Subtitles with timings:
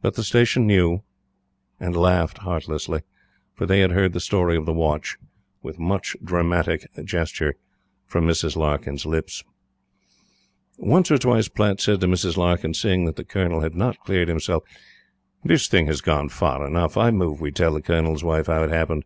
[0.00, 1.02] But the Station knew
[1.78, 3.02] and laughed heartlessly;
[3.52, 5.18] for they had heard the story of the watch,
[5.62, 7.54] with much dramatic gesture,
[8.06, 8.56] from Mrs.
[8.56, 9.44] Larkyn's lips.
[10.78, 12.38] Once or twice Platte said to Mrs.
[12.38, 14.62] Larkyn, seeing that the Colonel had not cleared himself:
[15.44, 16.96] "This thing has gone far enough.
[16.96, 19.04] I move we tell the Colonel's Wife how it happened."